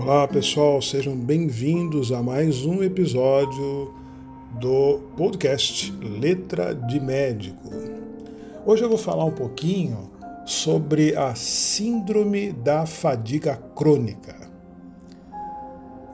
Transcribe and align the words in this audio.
Olá 0.00 0.28
pessoal, 0.28 0.80
sejam 0.80 1.16
bem-vindos 1.16 2.12
a 2.12 2.22
mais 2.22 2.64
um 2.64 2.84
episódio 2.84 3.92
do 4.60 5.00
podcast 5.16 5.92
Letra 6.00 6.72
de 6.72 7.00
Médico. 7.00 7.68
Hoje 8.64 8.84
eu 8.84 8.88
vou 8.88 8.96
falar 8.96 9.24
um 9.24 9.32
pouquinho 9.32 10.08
sobre 10.46 11.16
a 11.16 11.34
Síndrome 11.34 12.52
da 12.52 12.86
Fadiga 12.86 13.56
Crônica. 13.74 14.36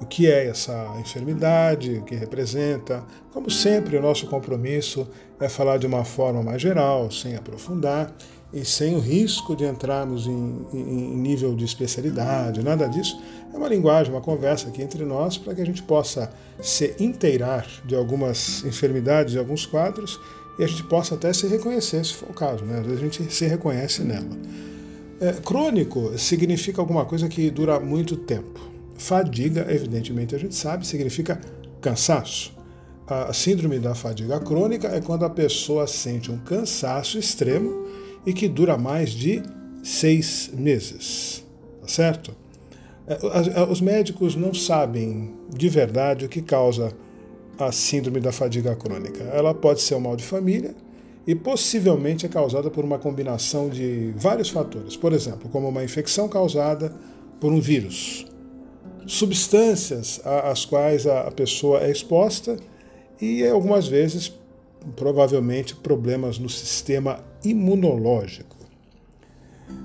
O 0.01 0.07
que 0.07 0.31
é 0.31 0.47
essa 0.47 0.97
enfermidade, 0.99 1.99
o 1.99 2.05
que 2.05 2.15
representa. 2.15 3.05
Como 3.33 3.51
sempre, 3.51 3.99
o 3.99 4.03
nosso 4.03 4.27
compromisso 4.29 5.07
é 5.39 5.49
falar 5.49 5.77
de 5.77 5.87
uma 5.87 6.05
forma 6.05 6.43
mais 6.43 6.61
geral, 6.61 7.11
sem 7.11 7.37
aprofundar 7.37 8.11
e 8.55 8.65
sem 8.65 8.95
o 8.95 9.01
risco 9.01 9.57
de 9.57 9.65
entrarmos 9.65 10.29
em, 10.29 10.67
em, 10.73 11.17
nível 11.17 11.57
de 11.57 11.65
especialidade, 11.65 12.63
nada 12.63 12.87
disso. 12.87 13.21
É 13.53 13.57
uma 13.57 13.69
linguagem, 13.69 14.13
uma 14.13 14.21
conversa 14.21 14.69
aqui 14.69 14.81
entre 14.81 15.05
nós 15.05 15.37
para 15.37 15.55
que 15.55 15.61
a 15.61 15.67
gente 15.67 15.83
possa 15.83 16.33
se 16.63 16.95
inteirar 17.01 17.67
de 17.85 17.97
algumas 17.97 18.65
enfermidades, 18.65 19.33
de 19.33 19.39
alguns 19.41 19.67
quadros 19.67 20.21
e 20.57 20.63
a 20.63 20.69
gente 20.69 20.85
possa 20.85 21.17
até 21.17 21.33
se 21.33 21.49
reconhecer, 21.49 22.05
se 22.05 22.15
for 22.15 22.31
o 22.31 22.33
caso. 22.33 22.65
Né? 22.65 22.79
Às 22.79 22.87
vezes 22.87 23.01
a 23.01 23.03
gente 23.03 23.35
se 23.35 23.45
reconhece 23.45 24.03
nela. 24.03 24.39
É, 25.21 25.33
crônico 25.33 26.17
significa 26.17 26.81
alguma 26.81 27.05
coisa 27.05 27.29
que 27.29 27.51
dura 27.51 27.81
muito 27.81 28.17
tempo. 28.17 28.61
Fadiga, 28.97 29.67
evidentemente, 29.69 30.33
a 30.35 30.39
gente 30.39 30.55
sabe, 30.55 30.87
significa 30.87 31.41
cansaço. 31.81 32.53
A 33.07 33.33
síndrome 33.33 33.79
da 33.79 33.95
fadiga 33.95 34.41
crônica 34.41 34.89
é 34.89 35.01
quando 35.01 35.25
a 35.25 35.31
pessoa 35.31 35.87
sente 35.87 36.31
um 36.31 36.39
cansaço 36.39 37.19
extremo 37.19 37.84
e 38.27 38.33
que 38.33 38.49
dura 38.49 38.77
mais 38.77 39.11
de 39.11 39.43
seis 39.83 40.51
meses. 40.55 41.45
Tá 41.81 41.89
certo? 41.89 42.35
É, 43.07 43.63
os 43.71 43.81
médicos 43.81 44.35
não 44.35 44.55
sabem 44.55 45.35
de 45.55 45.69
verdade 45.69 46.25
o 46.25 46.29
que 46.29 46.41
causa 46.41 46.93
a 47.59 47.71
síndrome 47.71 48.21
da 48.21 48.33
fadiga 48.33 48.75
crônica. 48.75 49.23
Ela 49.25 49.55
pode 49.55 49.83
ser 49.83 49.95
um 49.95 50.01
mal 50.01 50.17
de 50.17 50.25
família 50.25 50.75
e 51.27 51.35
possivelmente 51.35 52.27
é 52.27 52.29
causada 52.29 52.71
por 52.71 52.85
uma 52.85 52.99
combinação 52.99 53.69
de 53.69 54.13
vários 54.17 54.49
fatores. 54.49 54.97
Por 54.97 55.13
exemplo, 55.13 55.49
como 55.51 55.69
uma 55.69 55.85
infecção 55.85 56.29
causada 56.29 56.93
por 57.41 57.53
um 57.53 57.61
vírus, 57.61 58.27
substâncias 59.07 60.21
às 60.25 60.65
quais 60.65 61.07
a 61.07 61.31
pessoa 61.31 61.81
é 61.81 61.91
exposta 61.91 62.57
e 63.21 63.47
algumas 63.47 63.87
vezes, 63.87 64.33
provavelmente, 64.97 65.75
problemas 65.75 66.39
no 66.39 66.49
sistema 66.49 67.21
imunológico. 67.45 68.57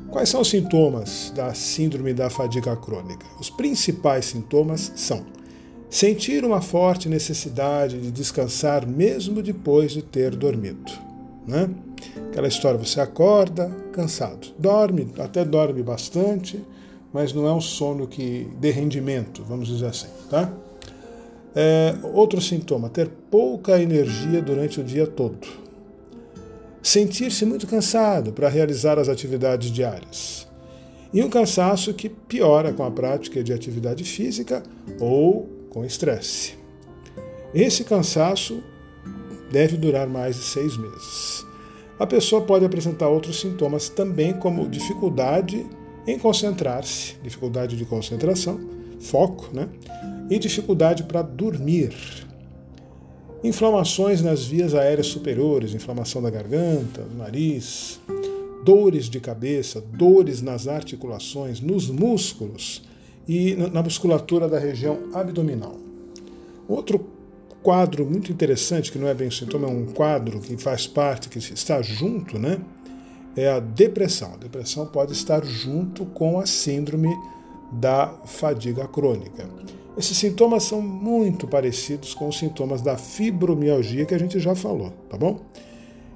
Quais 0.09 0.29
são 0.29 0.41
os 0.41 0.49
sintomas 0.49 1.31
da 1.35 1.53
síndrome 1.53 2.13
da 2.13 2.29
fadiga 2.29 2.75
crônica? 2.75 3.25
Os 3.39 3.49
principais 3.49 4.25
sintomas 4.25 4.91
são 4.95 5.25
sentir 5.89 6.43
uma 6.43 6.61
forte 6.61 7.07
necessidade 7.07 7.99
de 7.99 8.11
descansar 8.11 8.87
mesmo 8.87 9.41
depois 9.41 9.91
de 9.91 10.01
ter 10.01 10.35
dormido. 10.35 10.91
Né? 11.47 11.69
Aquela 12.29 12.47
história, 12.47 12.79
você 12.79 12.99
acorda 12.99 13.69
cansado, 13.91 14.47
dorme, 14.57 15.11
até 15.19 15.43
dorme 15.43 15.81
bastante, 15.81 16.63
mas 17.11 17.33
não 17.33 17.47
é 17.47 17.53
um 17.53 17.61
sono 17.61 18.07
que 18.07 18.47
dê 18.59 18.71
rendimento, 18.71 19.43
vamos 19.43 19.67
dizer 19.67 19.87
assim, 19.87 20.07
tá? 20.29 20.51
É, 21.55 21.95
outro 22.13 22.39
sintoma, 22.39 22.89
ter 22.89 23.09
pouca 23.29 23.81
energia 23.81 24.41
durante 24.41 24.79
o 24.79 24.83
dia 24.83 25.07
todo. 25.07 25.47
Sentir-se 26.81 27.45
muito 27.45 27.67
cansado 27.67 28.31
para 28.31 28.47
realizar 28.47 28.99
as 28.99 29.09
atividades 29.09 29.71
diárias. 29.71 30.47
E 31.11 31.23
um 31.23 31.29
cansaço 31.29 31.93
que 31.93 32.07
piora 32.07 32.71
com 32.71 32.83
a 32.83 32.91
prática 32.91 33.43
de 33.43 33.51
atividade 33.51 34.03
física 34.03 34.63
ou 34.99 35.49
com 35.69 35.83
estresse. 35.83 36.53
Esse 37.53 37.83
cansaço 37.83 38.63
deve 39.51 39.75
durar 39.75 40.07
mais 40.07 40.35
de 40.35 40.43
seis 40.43 40.77
meses. 40.77 41.45
A 41.99 42.05
pessoa 42.05 42.43
pode 42.43 42.63
apresentar 42.63 43.09
outros 43.09 43.41
sintomas 43.41 43.89
também, 43.89 44.33
como 44.33 44.69
dificuldade 44.69 45.65
em 46.07 46.17
concentrar-se, 46.17 47.15
dificuldade 47.21 47.75
de 47.75 47.85
concentração, 47.85 48.59
foco, 48.99 49.49
né? 49.53 49.67
E 50.29 50.37
dificuldade 50.37 51.03
para 51.03 51.21
dormir. 51.21 51.93
Inflamações 53.43 54.21
nas 54.21 54.45
vias 54.45 54.75
aéreas 54.75 55.07
superiores, 55.07 55.73
inflamação 55.73 56.21
da 56.21 56.29
garganta, 56.29 57.01
do 57.03 57.17
nariz, 57.17 57.99
dores 58.63 59.09
de 59.09 59.19
cabeça, 59.19 59.81
dores 59.81 60.41
nas 60.41 60.67
articulações, 60.67 61.61
nos 61.61 61.89
músculos 61.89 62.83
e 63.27 63.55
na 63.55 63.81
musculatura 63.81 64.47
da 64.47 64.59
região 64.59 64.99
abdominal. 65.13 65.77
Outro 66.67 67.07
quadro 67.63 68.05
muito 68.05 68.31
interessante, 68.31 68.91
que 68.91 68.99
não 68.99 69.07
é 69.07 69.13
bem 69.13 69.29
um 69.29 69.31
sintoma, 69.31 69.67
é 69.67 69.71
um 69.71 69.85
quadro 69.85 70.39
que 70.39 70.57
faz 70.57 70.85
parte, 70.85 71.29
que 71.29 71.39
está 71.39 71.81
junto, 71.81 72.37
né? 72.37 72.59
é 73.35 73.49
a 73.49 73.59
depressão. 73.59 74.33
A 74.33 74.37
depressão 74.37 74.85
pode 74.85 75.13
estar 75.13 75.43
junto 75.45 76.05
com 76.05 76.39
a 76.39 76.45
síndrome 76.45 77.09
da 77.71 78.07
fadiga 78.25 78.87
crônica. 78.87 79.47
Esses 79.99 80.15
sintomas 80.15 80.63
são 80.63 80.81
muito 80.81 81.45
parecidos 81.45 82.13
com 82.13 82.29
os 82.29 82.39
sintomas 82.39 82.81
da 82.81 82.95
fibromialgia 82.95 84.05
que 84.05 84.15
a 84.15 84.17
gente 84.17 84.39
já 84.39 84.55
falou, 84.55 84.93
tá 85.09 85.17
bom? 85.17 85.41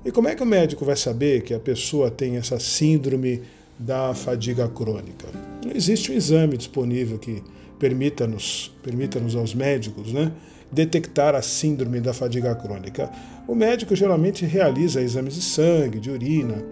E 0.06 0.10
como 0.10 0.30
é 0.30 0.36
que 0.36 0.42
o 0.42 0.46
médico 0.46 0.86
vai 0.86 0.96
saber 0.96 1.44
que 1.44 1.54
a 1.54 1.60
pessoa 1.60 2.10
tem 2.10 2.38
essa 2.38 2.58
síndrome 2.62 3.42
da 3.78 4.14
fadiga 4.14 4.70
crônica? 4.70 5.28
Não 5.66 5.74
existe 5.76 6.14
um 6.14 6.16
exame 6.16 6.56
disponível 6.56 7.20
que 7.20 7.44
permita-nos, 7.78 8.74
permita-nos 8.82 9.36
aos 9.36 9.54
médicos, 9.54 10.14
né, 10.14 10.32
detectar 10.72 11.36
a 11.36 11.42
síndrome 11.42 12.00
da 12.00 12.14
fadiga 12.14 12.56
crônica. 12.56 13.12
O 13.46 13.54
médico 13.54 13.98
geralmente 13.98 14.46
realiza 14.46 15.02
exames 15.02 15.36
de 15.36 15.42
sangue, 15.42 16.00
de 16.00 16.10
urina, 16.10 16.64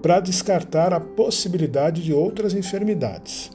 para 0.00 0.20
descartar 0.20 0.94
a 0.94 1.00
possibilidade 1.00 2.00
de 2.00 2.12
outras 2.12 2.54
enfermidades. 2.54 3.50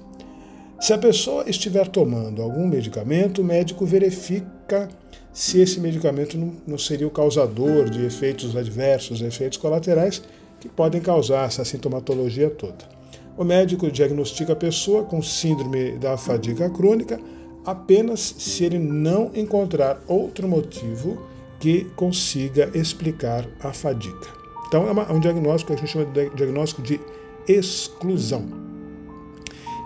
Se 0.80 0.94
a 0.94 0.97
pessoa 0.97 1.50
estiver 1.50 1.88
tomando 1.88 2.41
algum 2.41 2.68
medicamento, 2.68 3.41
o 3.41 3.46
médico 3.46 3.86
verifica 3.86 4.90
se 5.34 5.59
esse 5.59 5.80
medicamento 5.80 6.38
não 6.66 6.78
seria 6.78 7.08
o 7.08 7.12
causador 7.12 7.90
de 7.90 8.06
efeitos 8.06 8.56
adversos, 8.56 9.22
efeitos 9.22 9.58
colaterais 9.58 10.22
que 10.59 10.69
podem 10.69 11.02
causar 11.02 11.47
essa 11.47 11.66
sintomatologia 11.66 12.50
toda. 12.50 12.96
O 13.38 13.44
médico 13.44 13.91
diagnostica 13.91 14.53
a 14.53 14.56
pessoa 14.56 15.03
com 15.03 15.22
síndrome 15.22 15.97
da 15.97 16.18
fadiga 16.18 16.69
crônica 16.69 17.19
apenas 17.66 18.36
se 18.38 18.63
ele 18.63 18.80
não 18.80 19.31
encontrar 19.34 20.02
outro 20.07 20.47
motivo 20.47 21.22
que 21.59 21.86
consiga 21.96 22.69
explicar 22.74 23.46
a 23.59 23.74
fadiga. 23.74 24.28
Então 24.68 24.88
é, 24.88 25.09
é 25.09 25.13
um 25.13 25.19
diagnóstico 25.19 25.74
que 25.74 25.78
a 25.78 25.81
gente 25.81 25.92
chama 25.92 26.06
de 26.06 26.30
diagnóstico 26.36 26.81
de 26.81 27.00
exclusão. 27.47 28.64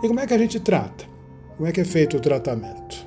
E 0.01 0.07
como 0.07 0.19
é 0.19 0.25
que 0.25 0.33
a 0.33 0.37
gente 0.37 0.59
trata? 0.59 1.05
Como 1.57 1.67
é 1.67 1.73
que 1.73 1.81
é 1.81 1.85
feito 1.85 2.15
o 2.15 2.19
tratamento? 2.21 3.05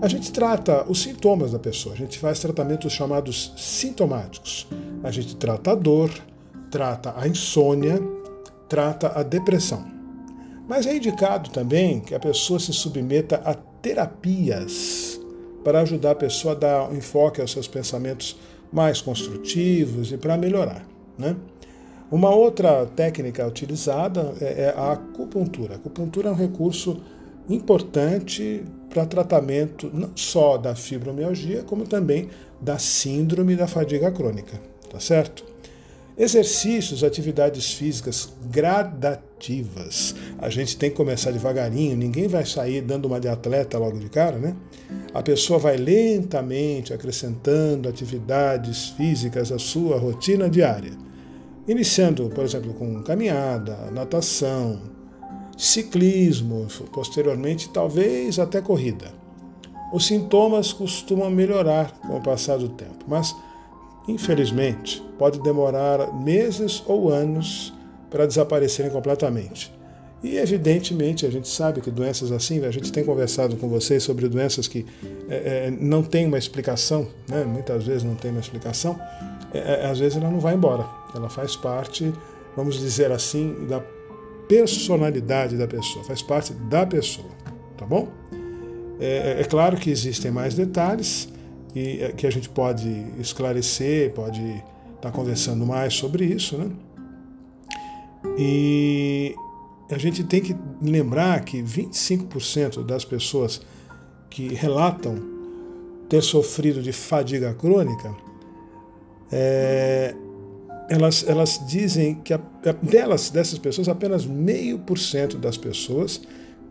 A 0.00 0.06
gente 0.06 0.30
trata 0.30 0.84
os 0.88 1.02
sintomas 1.02 1.50
da 1.50 1.58
pessoa, 1.58 1.92
a 1.92 1.98
gente 1.98 2.20
faz 2.20 2.38
tratamentos 2.38 2.92
chamados 2.92 3.52
sintomáticos. 3.56 4.68
A 5.02 5.10
gente 5.10 5.34
trata 5.34 5.72
a 5.72 5.74
dor, 5.74 6.10
trata 6.70 7.14
a 7.16 7.26
insônia, 7.26 8.00
trata 8.68 9.18
a 9.18 9.24
depressão. 9.24 9.84
Mas 10.68 10.86
é 10.86 10.94
indicado 10.94 11.50
também 11.50 11.98
que 11.98 12.14
a 12.14 12.20
pessoa 12.20 12.60
se 12.60 12.72
submeta 12.72 13.42
a 13.44 13.54
terapias 13.54 15.20
para 15.64 15.80
ajudar 15.80 16.12
a 16.12 16.14
pessoa 16.14 16.54
a 16.54 16.58
dar 16.58 16.90
um 16.90 16.96
enfoque 16.96 17.40
aos 17.40 17.50
seus 17.50 17.66
pensamentos 17.66 18.38
mais 18.72 19.00
construtivos 19.00 20.12
e 20.12 20.16
para 20.16 20.36
melhorar. 20.36 20.86
Né? 21.18 21.34
Uma 22.10 22.30
outra 22.30 22.86
técnica 22.86 23.46
utilizada 23.46 24.34
é, 24.40 24.64
é 24.64 24.74
a 24.76 24.92
acupuntura. 24.92 25.74
A 25.74 25.76
acupuntura 25.76 26.28
é 26.28 26.32
um 26.32 26.36
recurso 26.36 27.02
importante 27.48 28.64
para 28.88 29.04
tratamento 29.04 29.90
não 29.92 30.10
só 30.14 30.56
da 30.56 30.74
fibromialgia, 30.74 31.62
como 31.62 31.86
também 31.86 32.28
da 32.60 32.78
síndrome 32.78 33.54
da 33.54 33.66
fadiga 33.66 34.10
crônica, 34.10 34.58
tá 34.90 34.98
certo? 34.98 35.44
Exercícios, 36.16 37.04
atividades 37.04 37.74
físicas 37.74 38.32
gradativas. 38.50 40.16
A 40.38 40.50
gente 40.50 40.76
tem 40.76 40.90
que 40.90 40.96
começar 40.96 41.30
devagarinho, 41.30 41.96
ninguém 41.96 42.26
vai 42.26 42.44
sair 42.44 42.80
dando 42.80 43.04
uma 43.04 43.20
de 43.20 43.28
atleta 43.28 43.78
logo 43.78 43.98
de 43.98 44.08
cara, 44.08 44.36
né? 44.36 44.56
A 45.14 45.22
pessoa 45.22 45.60
vai 45.60 45.76
lentamente 45.76 46.92
acrescentando 46.92 47.88
atividades 47.88 48.88
físicas 48.90 49.52
à 49.52 49.58
sua 49.58 49.96
rotina 49.96 50.50
diária. 50.50 51.07
Iniciando, 51.68 52.30
por 52.30 52.44
exemplo, 52.44 52.72
com 52.74 53.02
caminhada, 53.02 53.76
natação, 53.92 54.80
ciclismo, 55.56 56.66
posteriormente, 56.92 57.68
talvez 57.68 58.38
até 58.38 58.60
corrida. 58.60 59.12
Os 59.92 60.06
sintomas 60.06 60.72
costumam 60.72 61.30
melhorar 61.30 61.92
com 62.00 62.16
o 62.16 62.22
passar 62.22 62.58
do 62.58 62.70
tempo, 62.70 63.04
mas 63.06 63.34
infelizmente, 64.08 65.02
pode 65.18 65.38
demorar 65.40 66.12
meses 66.14 66.82
ou 66.86 67.10
anos 67.10 67.74
para 68.10 68.26
desaparecerem 68.26 68.90
completamente. 68.90 69.77
E, 70.22 70.36
evidentemente, 70.36 71.24
a 71.24 71.30
gente 71.30 71.48
sabe 71.48 71.80
que 71.80 71.90
doenças 71.90 72.32
assim, 72.32 72.64
a 72.64 72.70
gente 72.70 72.90
tem 72.90 73.04
conversado 73.04 73.56
com 73.56 73.68
vocês 73.68 74.02
sobre 74.02 74.28
doenças 74.28 74.66
que 74.66 74.84
é, 75.28 75.66
é, 75.66 75.70
não 75.70 76.02
tem 76.02 76.26
uma 76.26 76.38
explicação, 76.38 77.06
né? 77.28 77.44
muitas 77.44 77.84
vezes 77.84 78.02
não 78.02 78.16
tem 78.16 78.32
uma 78.32 78.40
explicação, 78.40 78.98
é, 79.54 79.84
é, 79.84 79.86
às 79.86 79.98
vezes 79.98 80.18
ela 80.18 80.30
não 80.30 80.40
vai 80.40 80.54
embora. 80.54 80.86
Ela 81.14 81.28
faz 81.28 81.54
parte, 81.54 82.12
vamos 82.56 82.78
dizer 82.78 83.12
assim, 83.12 83.66
da 83.68 83.80
personalidade 84.48 85.56
da 85.56 85.68
pessoa, 85.68 86.04
faz 86.04 86.20
parte 86.20 86.52
da 86.52 86.84
pessoa, 86.84 87.28
tá 87.76 87.86
bom? 87.86 88.08
É, 88.98 89.36
é, 89.38 89.40
é 89.40 89.44
claro 89.44 89.76
que 89.76 89.88
existem 89.88 90.32
mais 90.32 90.54
detalhes 90.54 91.28
e 91.76 92.12
que 92.16 92.26
a 92.26 92.30
gente 92.30 92.48
pode 92.48 92.88
esclarecer, 93.20 94.12
pode 94.12 94.42
estar 94.96 95.12
conversando 95.12 95.64
mais 95.64 95.94
sobre 95.94 96.24
isso, 96.24 96.58
né? 96.58 96.70
E 98.36 99.34
a 99.90 99.98
gente 99.98 100.22
tem 100.22 100.40
que 100.40 100.54
lembrar 100.82 101.44
que 101.44 101.62
25% 101.62 102.84
das 102.84 103.04
pessoas 103.04 103.60
que 104.28 104.48
relatam 104.54 105.16
ter 106.08 106.22
sofrido 106.22 106.82
de 106.82 106.92
fadiga 106.92 107.54
crônica, 107.54 108.14
é, 109.30 110.14
elas, 110.88 111.24
elas 111.26 111.60
dizem 111.66 112.16
que 112.16 112.32
a, 112.32 112.40
delas, 112.82 113.30
dessas 113.30 113.58
pessoas, 113.58 113.88
apenas 113.88 114.24
meio 114.24 114.78
por 114.78 114.98
cento 114.98 115.36
das 115.36 115.56
pessoas 115.56 116.20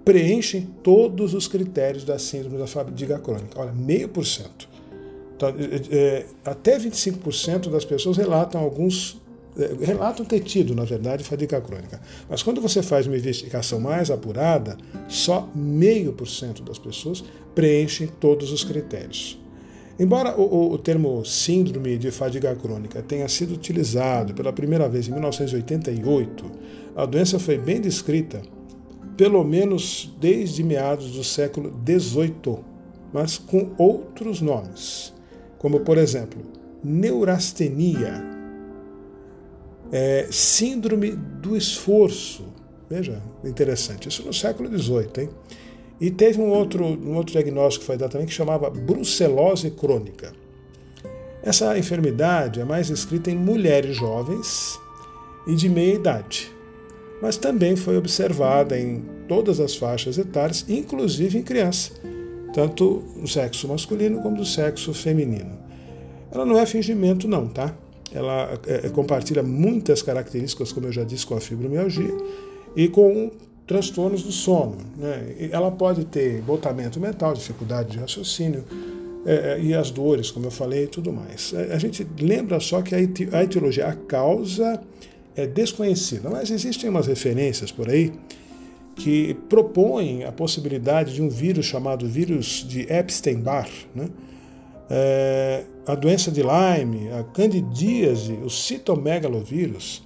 preenchem 0.03 0.67
todos 0.81 1.33
os 1.33 1.47
critérios 1.47 2.03
da 2.03 2.17
síndrome 2.17 2.57
da 2.57 2.67
fadiga 2.67 3.19
crônica. 3.19 3.59
Olha, 3.59 3.73
meio 3.73 4.07
por 4.07 4.25
cento. 4.25 4.69
Então, 5.35 5.49
é, 5.49 5.95
é 5.95 6.25
até 6.45 6.79
25% 6.79 7.69
das 7.69 7.85
pessoas 7.85 8.17
relatam 8.17 8.61
alguns 8.61 9.21
relatam 9.81 10.25
ter 10.25 10.41
tido, 10.41 10.75
na 10.75 10.83
verdade, 10.83 11.23
fadiga 11.23 11.59
crônica. 11.59 11.99
Mas 12.29 12.43
quando 12.43 12.61
você 12.61 12.83
faz 12.83 13.07
uma 13.07 13.17
investigação 13.17 13.79
mais 13.79 14.11
apurada, 14.11 14.77
só 15.07 15.49
meio 15.55 16.13
por 16.13 16.27
cento 16.27 16.61
das 16.61 16.77
pessoas 16.77 17.23
preenchem 17.55 18.07
todos 18.07 18.51
os 18.51 18.63
critérios. 18.63 19.39
Embora 19.99 20.39
o, 20.39 20.73
o, 20.73 20.77
termo 20.77 21.25
síndrome 21.25 21.97
de 21.97 22.11
fadiga 22.11 22.55
crônica 22.55 23.01
tenha 23.01 23.27
sido 23.27 23.55
utilizado 23.55 24.35
pela 24.35 24.53
primeira 24.53 24.87
vez 24.87 25.07
em 25.07 25.11
1988, 25.11 26.51
a 26.95 27.05
doença 27.05 27.39
foi 27.39 27.57
bem 27.57 27.81
descrita, 27.81 28.43
pelo 29.15 29.43
menos 29.43 30.15
desde 30.19 30.63
meados 30.63 31.11
do 31.13 31.23
século 31.23 31.73
XVIII, 31.83 32.59
mas 33.11 33.39
com 33.39 33.71
outros 33.75 34.39
nomes, 34.39 35.11
como 35.57 35.79
por 35.79 35.97
exemplo, 35.97 36.43
neurastenia, 36.83 38.36
é, 39.91 40.27
síndrome 40.31 41.11
do 41.11 41.55
esforço. 41.55 42.45
Veja, 42.89 43.21
interessante. 43.43 44.07
Isso 44.07 44.23
no 44.23 44.33
século 44.33 44.69
XVIII, 44.69 45.09
hein? 45.23 45.29
E 45.99 46.11
teve 46.11 46.39
um 46.39 46.49
outro, 46.49 46.85
um 46.85 47.15
outro 47.15 47.33
diagnóstico 47.33 47.81
que 47.81 47.87
foi 47.87 47.97
dado 47.97 48.11
também 48.11 48.27
que 48.27 48.33
chamava 48.33 48.69
brucelose 48.69 49.71
crônica. 49.71 50.31
Essa 51.41 51.77
enfermidade 51.77 52.59
é 52.59 52.65
mais 52.65 52.87
descrita 52.87 53.31
em 53.31 53.35
mulheres 53.35 53.95
jovens 53.95 54.79
e 55.47 55.55
de 55.55 55.69
meia 55.69 55.95
idade, 55.95 56.51
mas 57.21 57.37
também 57.37 57.75
foi 57.75 57.97
observada 57.97 58.77
em 58.77 59.03
todas 59.27 59.59
as 59.59 59.75
faixas 59.75 60.17
etárias, 60.17 60.65
inclusive 60.67 61.37
em 61.37 61.41
criança, 61.41 61.93
tanto 62.53 63.03
do 63.19 63.27
sexo 63.27 63.67
masculino 63.67 64.21
como 64.21 64.37
do 64.37 64.45
sexo 64.45 64.93
feminino. 64.93 65.57
Ela 66.31 66.45
não 66.45 66.59
é 66.59 66.65
fingimento, 66.65 67.27
não, 67.27 67.47
tá? 67.47 67.73
Ela 68.13 68.59
é, 68.65 68.87
é, 68.87 68.89
compartilha 68.89 69.43
muitas 69.43 70.01
características, 70.01 70.71
como 70.71 70.87
eu 70.87 70.91
já 70.91 71.03
disse, 71.03 71.25
com 71.25 71.35
a 71.35 71.41
fibromialgia 71.41 72.15
e 72.75 72.87
com 72.87 73.31
transtornos 73.65 74.23
do 74.23 74.31
sono. 74.31 74.77
Né? 74.97 75.49
Ela 75.51 75.69
pode 75.69 76.05
ter 76.05 76.41
botamento 76.41 76.99
mental, 76.99 77.33
dificuldade 77.33 77.91
de 77.91 77.97
raciocínio 77.99 78.63
é, 79.25 79.33
é, 79.33 79.61
e 79.61 79.73
as 79.73 79.91
dores, 79.91 80.31
como 80.31 80.45
eu 80.45 80.51
falei, 80.51 80.85
e 80.85 80.87
tudo 80.87 81.11
mais. 81.11 81.53
É, 81.53 81.73
a 81.73 81.77
gente 81.77 82.07
lembra 82.19 82.59
só 82.59 82.81
que 82.81 82.95
a 82.95 83.43
etiologia, 83.43 83.87
a 83.87 83.93
causa 83.93 84.81
é 85.35 85.45
desconhecida, 85.45 86.29
mas 86.29 86.49
existem 86.49 86.89
umas 86.89 87.07
referências 87.07 87.71
por 87.71 87.89
aí 87.89 88.13
que 88.95 89.35
propõem 89.47 90.23
a 90.23 90.31
possibilidade 90.31 91.13
de 91.13 91.21
um 91.21 91.29
vírus 91.29 91.65
chamado 91.65 92.07
vírus 92.07 92.65
de 92.67 92.91
Epstein-Barr, 92.91 93.69
né? 93.93 94.09
é, 94.89 95.63
a 95.87 95.95
doença 95.95 96.29
de 96.29 96.41
Lyme, 96.41 97.09
a 97.11 97.23
candidíase, 97.23 98.33
o 98.43 98.49
citomegalovírus, 98.49 100.05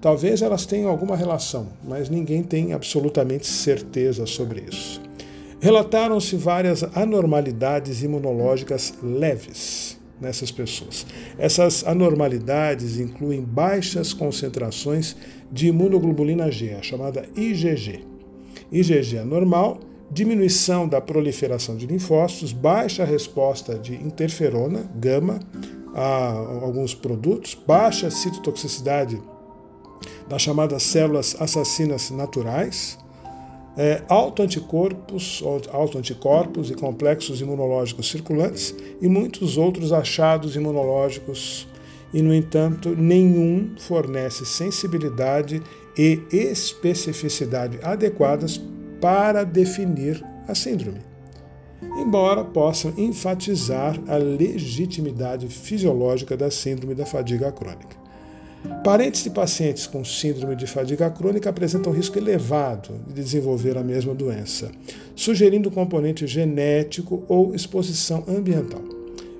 talvez 0.00 0.42
elas 0.42 0.66
tenham 0.66 0.90
alguma 0.90 1.16
relação, 1.16 1.68
mas 1.86 2.10
ninguém 2.10 2.42
tem 2.42 2.72
absolutamente 2.72 3.46
certeza 3.46 4.26
sobre 4.26 4.64
isso. 4.68 5.00
Relataram-se 5.60 6.34
várias 6.34 6.82
anormalidades 6.96 8.02
imunológicas 8.02 8.94
leves 9.00 9.96
nessas 10.20 10.50
pessoas. 10.50 11.06
Essas 11.38 11.86
anormalidades 11.86 12.98
incluem 12.98 13.42
baixas 13.42 14.12
concentrações 14.12 15.14
de 15.52 15.68
imunoglobulina 15.68 16.50
G, 16.50 16.74
a 16.74 16.82
chamada 16.82 17.28
IgG. 17.36 18.04
IgG 18.72 19.18
é 19.18 19.24
normal 19.24 19.78
diminuição 20.12 20.86
da 20.86 21.00
proliferação 21.00 21.74
de 21.74 21.86
linfócitos, 21.86 22.52
baixa 22.52 23.02
resposta 23.02 23.78
de 23.78 23.94
interferona, 23.94 24.84
gama, 24.94 25.40
a 25.94 26.32
alguns 26.62 26.94
produtos, 26.94 27.54
baixa 27.54 28.10
citotoxicidade 28.10 29.20
das 30.28 30.42
chamadas 30.42 30.82
células 30.82 31.34
assassinas 31.40 32.10
naturais, 32.10 32.98
é, 33.76 34.02
autoanticorpos, 34.06 35.42
autoanticorpos 35.72 36.70
e 36.70 36.74
complexos 36.74 37.40
imunológicos 37.40 38.10
circulantes 38.10 38.74
e 39.00 39.08
muitos 39.08 39.56
outros 39.56 39.92
achados 39.92 40.56
imunológicos 40.56 41.66
e, 42.12 42.20
no 42.20 42.34
entanto, 42.34 42.90
nenhum 42.90 43.74
fornece 43.78 44.44
sensibilidade 44.44 45.62
e 45.96 46.20
especificidade 46.30 47.78
adequadas 47.82 48.60
para 49.02 49.42
definir 49.42 50.24
a 50.46 50.54
síndrome, 50.54 51.00
embora 51.98 52.44
possam 52.44 52.94
enfatizar 52.96 53.98
a 54.06 54.16
legitimidade 54.16 55.48
fisiológica 55.48 56.36
da 56.36 56.52
síndrome 56.52 56.94
da 56.94 57.04
fadiga 57.04 57.50
crônica. 57.50 58.00
Parentes 58.84 59.24
de 59.24 59.30
pacientes 59.30 59.88
com 59.88 60.04
síndrome 60.04 60.54
de 60.54 60.68
fadiga 60.68 61.10
crônica 61.10 61.50
apresentam 61.50 61.92
risco 61.92 62.16
elevado 62.16 62.94
de 63.08 63.14
desenvolver 63.14 63.76
a 63.76 63.82
mesma 63.82 64.14
doença, 64.14 64.70
sugerindo 65.16 65.68
componente 65.68 66.24
genético 66.28 67.24
ou 67.28 67.56
exposição 67.56 68.22
ambiental. 68.28 68.82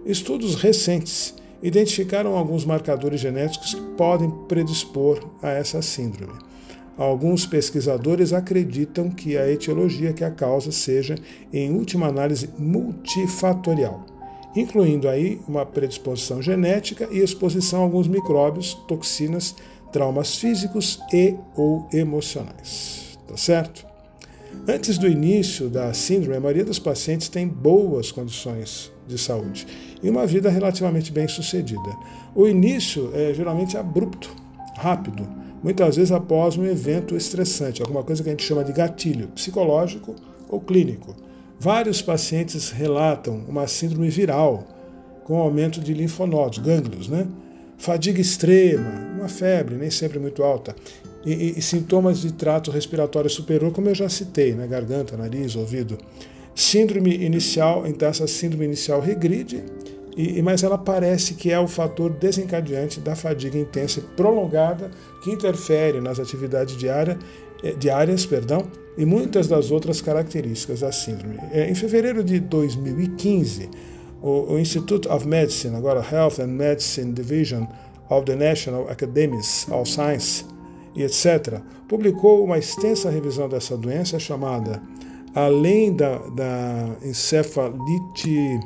Estudos 0.04 0.56
recentes 0.56 1.36
identificaram 1.62 2.36
alguns 2.36 2.64
marcadores 2.64 3.20
genéticos 3.20 3.74
que 3.74 3.80
podem 3.96 4.28
predispor 4.48 5.24
a 5.40 5.50
essa 5.50 5.80
síndrome. 5.80 6.51
Alguns 6.96 7.46
pesquisadores 7.46 8.32
acreditam 8.32 9.08
que 9.08 9.36
a 9.36 9.50
etiologia 9.50 10.12
que 10.12 10.24
a 10.24 10.30
causa 10.30 10.70
seja, 10.70 11.16
em 11.52 11.72
última 11.72 12.06
análise, 12.06 12.50
multifatorial, 12.58 14.04
incluindo 14.54 15.08
aí 15.08 15.40
uma 15.48 15.64
predisposição 15.64 16.42
genética 16.42 17.08
e 17.10 17.18
exposição 17.18 17.80
a 17.80 17.84
alguns 17.84 18.06
micróbios, 18.06 18.74
toxinas, 18.86 19.54
traumas 19.90 20.36
físicos 20.36 21.00
e 21.12 21.34
ou 21.56 21.88
emocionais. 21.92 23.18
Tá 23.26 23.36
certo? 23.36 23.86
Antes 24.68 24.98
do 24.98 25.08
início 25.08 25.70
da 25.70 25.94
síndrome, 25.94 26.36
a 26.36 26.40
maioria 26.40 26.64
dos 26.64 26.78
pacientes 26.78 27.28
tem 27.30 27.48
boas 27.48 28.12
condições 28.12 28.92
de 29.08 29.16
saúde 29.16 29.66
e 30.02 30.10
uma 30.10 30.26
vida 30.26 30.50
relativamente 30.50 31.10
bem 31.10 31.26
sucedida. 31.26 31.96
O 32.34 32.46
início 32.46 33.10
é 33.14 33.32
geralmente 33.32 33.78
abrupto, 33.78 34.30
rápido 34.76 35.41
muitas 35.62 35.96
vezes 35.96 36.12
após 36.12 36.56
um 36.56 36.64
evento 36.64 37.16
estressante, 37.16 37.82
alguma 37.82 38.02
coisa 38.02 38.22
que 38.22 38.28
a 38.28 38.32
gente 38.32 38.44
chama 38.44 38.64
de 38.64 38.72
gatilho 38.72 39.28
psicológico 39.28 40.14
ou 40.48 40.60
clínico. 40.60 41.14
Vários 41.58 42.02
pacientes 42.02 42.70
relatam 42.70 43.44
uma 43.48 43.66
síndrome 43.66 44.08
viral, 44.08 44.66
com 45.24 45.36
aumento 45.38 45.80
de 45.80 45.94
linfonodos, 45.94 46.58
gânglios, 46.58 47.08
né? 47.08 47.26
fadiga 47.78 48.20
extrema, 48.20 48.90
uma 49.18 49.28
febre, 49.28 49.76
nem 49.76 49.90
sempre 49.90 50.18
muito 50.18 50.42
alta, 50.42 50.74
e, 51.24 51.32
e, 51.32 51.58
e 51.58 51.62
sintomas 51.62 52.20
de 52.20 52.32
trato 52.32 52.70
respiratório 52.70 53.30
superior, 53.30 53.72
como 53.72 53.88
eu 53.88 53.94
já 53.94 54.08
citei, 54.08 54.52
né? 54.54 54.66
garganta, 54.66 55.16
nariz, 55.16 55.56
ouvido. 55.56 55.98
Síndrome 56.54 57.14
inicial, 57.16 57.86
então 57.86 58.08
essa 58.08 58.26
síndrome 58.26 58.64
inicial 58.66 59.00
regride 59.00 59.64
e, 60.16 60.42
mas 60.42 60.62
ela 60.62 60.76
parece 60.76 61.34
que 61.34 61.50
é 61.50 61.58
o 61.58 61.66
fator 61.66 62.10
desencadeante 62.10 63.00
da 63.00 63.16
fadiga 63.16 63.58
intensa 63.58 64.00
e 64.00 64.02
prolongada 64.02 64.90
que 65.22 65.30
interfere 65.30 66.00
nas 66.00 66.18
atividades 66.18 66.76
diária, 66.76 67.18
eh, 67.62 67.72
diárias 67.72 68.26
perdão, 68.26 68.66
e 68.96 69.06
muitas 69.06 69.48
das 69.48 69.70
outras 69.70 70.00
características 70.00 70.80
da 70.80 70.92
síndrome. 70.92 71.38
É, 71.50 71.70
em 71.70 71.74
fevereiro 71.74 72.22
de 72.22 72.40
2015, 72.40 73.70
o, 74.20 74.52
o 74.52 74.58
Institute 74.58 75.08
of 75.08 75.26
Medicine, 75.26 75.76
agora 75.76 76.04
Health 76.12 76.40
and 76.40 76.48
Medicine 76.48 77.12
Division 77.12 77.64
of 78.10 78.26
the 78.26 78.36
National 78.36 78.88
Academies 78.90 79.66
of 79.70 79.90
Science, 79.90 80.44
e 80.94 81.02
etc., 81.02 81.60
publicou 81.88 82.44
uma 82.44 82.58
extensa 82.58 83.08
revisão 83.08 83.48
dessa 83.48 83.76
doença 83.76 84.18
chamada 84.18 84.82
Além 85.34 85.94
da, 85.94 86.18
da 86.18 86.90
encefalite 87.02 88.60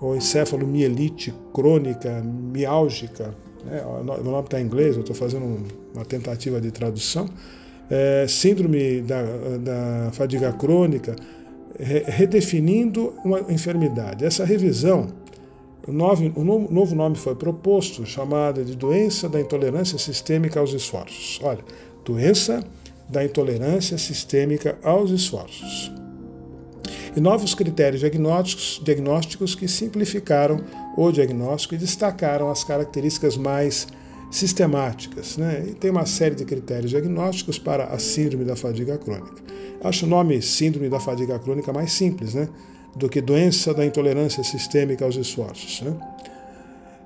ou 0.00 0.16
encefalomielite 0.16 1.34
crônica 1.52 2.22
miálgica, 2.22 3.34
né? 3.64 3.82
o 3.84 4.02
nome 4.02 4.44
está 4.44 4.60
em 4.60 4.64
inglês, 4.64 4.94
eu 4.94 5.00
estou 5.00 5.16
fazendo 5.16 5.64
uma 5.94 6.04
tentativa 6.04 6.60
de 6.60 6.70
tradução, 6.70 7.28
é, 7.90 8.26
síndrome 8.28 9.00
da, 9.02 9.22
da 9.58 10.10
fadiga 10.12 10.52
crônica, 10.52 11.16
redefinindo 12.06 13.14
uma 13.24 13.40
enfermidade. 13.48 14.24
Essa 14.24 14.44
revisão, 14.44 15.06
o 15.86 15.92
novo, 15.92 16.32
o 16.34 16.44
novo 16.44 16.94
nome 16.94 17.16
foi 17.16 17.34
proposto, 17.34 18.04
chamada 18.04 18.64
de 18.64 18.76
doença 18.76 19.28
da 19.28 19.40
intolerância 19.40 19.96
sistêmica 19.96 20.60
aos 20.60 20.72
esforços. 20.72 21.40
Olha, 21.42 21.60
doença 22.04 22.64
da 23.08 23.24
intolerância 23.24 23.96
sistêmica 23.96 24.78
aos 24.82 25.10
esforços. 25.10 25.97
E 27.18 27.20
novos 27.20 27.52
critérios 27.52 27.98
diagnósticos, 27.98 28.80
diagnósticos 28.80 29.56
que 29.56 29.66
simplificaram 29.66 30.60
o 30.96 31.10
diagnóstico 31.10 31.74
e 31.74 31.76
destacaram 31.76 32.48
as 32.48 32.62
características 32.62 33.36
mais 33.36 33.88
sistemáticas. 34.30 35.36
Né? 35.36 35.64
E 35.66 35.74
tem 35.74 35.90
uma 35.90 36.06
série 36.06 36.36
de 36.36 36.44
critérios 36.44 36.92
diagnósticos 36.92 37.58
para 37.58 37.86
a 37.86 37.98
síndrome 37.98 38.44
da 38.44 38.54
fadiga 38.54 38.96
crônica. 38.96 39.42
Acho 39.82 40.06
o 40.06 40.08
nome 40.08 40.40
síndrome 40.40 40.88
da 40.88 41.00
fadiga 41.00 41.36
crônica 41.40 41.72
mais 41.72 41.90
simples 41.90 42.34
né? 42.34 42.48
do 42.94 43.08
que 43.08 43.20
doença 43.20 43.74
da 43.74 43.84
intolerância 43.84 44.44
sistêmica 44.44 45.04
aos 45.04 45.16
esforços. 45.16 45.80
Né? 45.82 45.92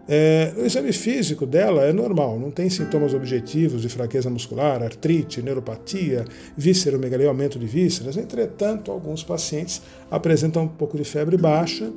É, 0.08 0.52
o 0.56 0.66
exame 0.66 0.92
físico 0.92 1.46
dela 1.46 1.84
é 1.84 1.92
normal, 1.92 2.38
não 2.38 2.50
tem 2.50 2.68
sintomas 2.68 3.14
objetivos 3.14 3.82
de 3.82 3.88
fraqueza 3.88 4.28
muscular, 4.28 4.82
artrite, 4.82 5.40
neuropatia, 5.40 6.24
vísceromegalia, 6.56 7.28
aumento 7.28 7.58
de 7.58 7.66
vísceras. 7.66 8.16
Entretanto, 8.16 8.90
alguns 8.90 9.22
pacientes 9.22 9.80
apresentam 10.10 10.64
um 10.64 10.68
pouco 10.68 10.96
de 10.96 11.04
febre 11.04 11.36
baixa, 11.36 11.92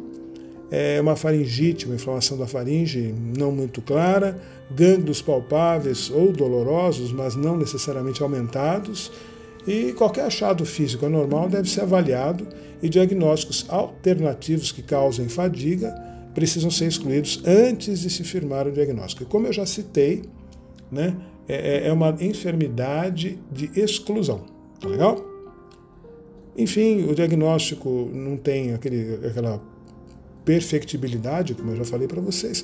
é 0.71 0.99
uma 0.99 1.15
faringite, 1.15 1.85
uma 1.85 1.95
inflamação 1.95 2.37
da 2.37 2.47
faringe 2.47 3.13
não 3.37 3.51
muito 3.51 3.81
clara, 3.81 4.39
gânglios 4.69 5.21
palpáveis 5.21 6.09
ou 6.09 6.31
dolorosos, 6.31 7.11
mas 7.11 7.35
não 7.35 7.57
necessariamente 7.57 8.21
aumentados, 8.21 9.11
e 9.67 9.93
qualquer 9.93 10.25
achado 10.25 10.63
físico 10.63 11.05
anormal 11.07 11.49
deve 11.49 11.69
ser 11.69 11.81
avaliado 11.81 12.47
e 12.83 12.89
diagnósticos 12.89 13.65
alternativos 13.67 14.71
que 14.71 14.83
causem 14.83 15.27
fadiga 15.27 16.14
precisam 16.35 16.69
ser 16.69 16.85
excluídos 16.85 17.41
antes 17.45 18.01
de 18.01 18.09
se 18.09 18.23
firmar 18.23 18.67
o 18.67 18.71
diagnóstico. 18.71 19.23
E 19.23 19.25
como 19.25 19.47
eu 19.47 19.53
já 19.53 19.65
citei, 19.65 20.23
né, 20.91 21.15
é, 21.47 21.85
é, 21.85 21.87
é 21.87 21.93
uma 21.93 22.15
enfermidade 22.19 23.39
de 23.51 23.71
exclusão. 23.79 24.41
Tá 24.79 24.87
legal? 24.87 25.25
Enfim, 26.57 27.09
o 27.09 27.15
diagnóstico 27.15 28.09
não 28.13 28.37
tem 28.37 28.73
aquele, 28.73 29.25
aquela 29.25 29.61
perfectibilidade, 30.43 31.53
como 31.55 31.71
eu 31.71 31.77
já 31.77 31.85
falei 31.85 32.07
para 32.07 32.21
vocês. 32.21 32.63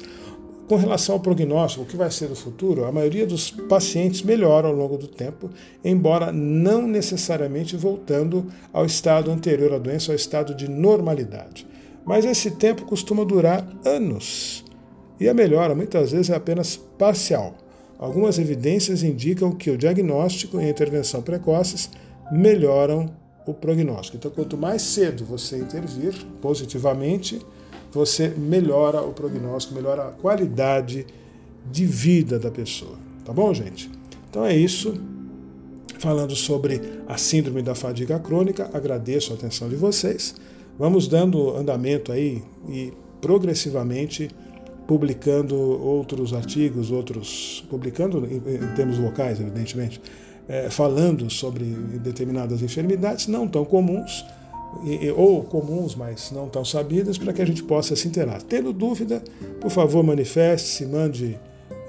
Com 0.67 0.75
relação 0.77 1.15
ao 1.15 1.21
prognóstico, 1.21 1.83
o 1.83 1.85
que 1.85 1.97
vai 1.97 2.09
ser 2.09 2.27
do 2.27 2.35
futuro, 2.35 2.85
a 2.85 2.91
maioria 2.91 3.25
dos 3.25 3.51
pacientes 3.51 4.21
melhora 4.21 4.67
ao 4.67 4.73
longo 4.73 4.97
do 4.97 5.07
tempo, 5.07 5.49
embora 5.83 6.31
não 6.31 6.87
necessariamente 6.87 7.75
voltando 7.75 8.45
ao 8.71 8.85
estado 8.85 9.31
anterior 9.31 9.73
à 9.73 9.77
doença, 9.77 10.11
ao 10.11 10.15
estado 10.15 10.55
de 10.55 10.69
normalidade. 10.69 11.67
Mas 12.05 12.25
esse 12.25 12.51
tempo 12.51 12.85
costuma 12.85 13.23
durar 13.23 13.67
anos. 13.85 14.65
E 15.19 15.29
a 15.29 15.33
melhora 15.33 15.75
muitas 15.75 16.11
vezes 16.11 16.29
é 16.29 16.35
apenas 16.35 16.75
parcial. 16.75 17.55
Algumas 17.99 18.39
evidências 18.39 19.03
indicam 19.03 19.51
que 19.51 19.69
o 19.69 19.77
diagnóstico 19.77 20.59
e 20.59 20.65
a 20.65 20.69
intervenção 20.69 21.21
precoces 21.21 21.89
melhoram 22.31 23.13
o 23.45 23.53
prognóstico. 23.53 24.17
Então, 24.17 24.31
quanto 24.31 24.57
mais 24.57 24.81
cedo 24.81 25.23
você 25.25 25.57
intervir 25.57 26.13
positivamente, 26.41 27.39
você 27.91 28.29
melhora 28.29 29.01
o 29.01 29.13
prognóstico, 29.13 29.75
melhora 29.75 30.07
a 30.07 30.11
qualidade 30.11 31.05
de 31.69 31.85
vida 31.85 32.39
da 32.39 32.49
pessoa. 32.49 32.95
Tá 33.25 33.33
bom, 33.33 33.53
gente? 33.53 33.89
Então 34.29 34.45
é 34.45 34.55
isso. 34.55 34.93
Falando 35.99 36.35
sobre 36.35 36.81
a 37.07 37.17
síndrome 37.17 37.61
da 37.61 37.75
fadiga 37.75 38.17
crônica, 38.17 38.69
agradeço 38.73 39.33
a 39.33 39.35
atenção 39.35 39.69
de 39.69 39.75
vocês. 39.75 40.33
Vamos 40.81 41.07
dando 41.07 41.55
andamento 41.55 42.11
aí 42.11 42.41
e 42.67 42.91
progressivamente 43.21 44.31
publicando 44.87 45.55
outros 45.55 46.33
artigos, 46.33 46.89
outros 46.89 47.63
publicando 47.69 48.25
em, 48.25 48.39
termos 48.75 48.97
locais, 48.97 49.39
evidentemente, 49.39 50.01
é, 50.49 50.71
falando 50.71 51.29
sobre 51.29 51.65
determinadas 51.65 52.63
enfermidades 52.63 53.27
não 53.27 53.47
tão 53.47 53.63
comuns 53.63 54.25
ou 55.15 55.43
comuns, 55.43 55.93
mas 55.93 56.31
não 56.31 56.49
tão 56.49 56.65
sabidas, 56.65 57.15
para 57.15 57.31
que 57.31 57.43
a 57.43 57.45
gente 57.45 57.61
possa 57.61 57.95
se 57.95 58.07
inteirar. 58.07 58.41
Tendo 58.41 58.73
dúvida, 58.73 59.21
por 59.59 59.69
favor, 59.69 60.03
manifeste-se, 60.03 60.87
mande 60.87 61.37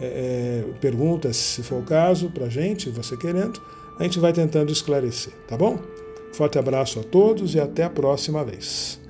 é, 0.01 0.05
é, 0.05 0.65
perguntas, 0.83 1.39
se 1.39 1.63
for 1.63 1.79
o 1.79 1.83
caso, 1.83 2.29
para 2.29 2.45
a 2.45 2.51
gente, 2.51 2.91
você 2.91 3.17
querendo, 3.17 3.59
a 3.99 4.03
gente 4.03 4.19
vai 4.19 4.35
tentando 4.35 4.71
esclarecer, 4.71 5.33
tá 5.49 5.57
bom? 5.57 5.79
Forte 6.33 6.59
abraço 6.59 7.01
a 7.01 7.03
todos 7.03 7.55
e 7.55 7.61
até 7.61 7.85
a 7.85 7.91
próxima 7.91 8.45
vez. 8.45 9.02